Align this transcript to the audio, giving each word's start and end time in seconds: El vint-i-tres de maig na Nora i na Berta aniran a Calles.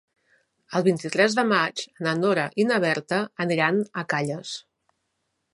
El 0.79 0.85
vint-i-tres 0.87 1.35
de 1.41 1.43
maig 1.51 1.83
na 2.07 2.15
Nora 2.23 2.47
i 2.63 2.67
na 2.71 2.81
Berta 2.87 3.23
aniran 3.47 3.81
a 4.03 4.09
Calles. 4.15 4.59